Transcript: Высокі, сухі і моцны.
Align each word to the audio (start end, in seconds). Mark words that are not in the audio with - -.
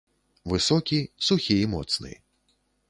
Высокі, 0.53 0.99
сухі 1.29 1.55
і 1.67 1.71
моцны. 1.77 2.11